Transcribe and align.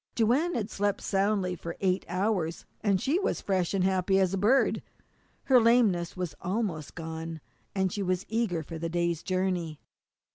Joanne 0.15 0.55
had 0.55 0.71
slept 0.71 0.99
soundly 1.01 1.55
for 1.55 1.77
eight 1.79 2.05
hours, 2.09 2.65
and 2.81 2.99
she 2.99 3.19
was 3.19 3.37
as 3.37 3.41
fresh 3.41 3.71
and 3.75 3.83
as 3.83 3.87
happy 3.91 4.19
as 4.19 4.33
a 4.33 4.37
bird. 4.39 4.81
Her 5.43 5.61
lameness 5.61 6.17
was 6.17 6.33
almost 6.41 6.95
gone, 6.95 7.39
and 7.75 7.91
she 7.93 8.01
was 8.01 8.25
eager 8.27 8.63
for 8.63 8.79
the 8.79 8.89
day's 8.89 9.21
journey. 9.21 9.79